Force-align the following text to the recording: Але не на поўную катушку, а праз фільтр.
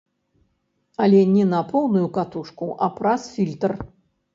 Але 1.05 1.21
не 1.35 1.45
на 1.53 1.61
поўную 1.71 2.05
катушку, 2.19 2.75
а 2.87 2.95
праз 3.01 3.33
фільтр. 3.39 3.71